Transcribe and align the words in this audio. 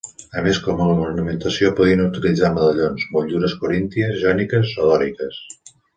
A 0.39 0.41
més, 0.45 0.59
com 0.67 0.79
a 0.85 0.85
ornamentació 1.01 1.69
podien 1.81 2.01
utilitzar 2.05 2.51
medallons, 2.55 3.05
motllures 3.17 3.55
corínties, 3.65 4.17
jòniques 4.23 4.73
o 4.79 4.89
dòriques. 4.95 5.39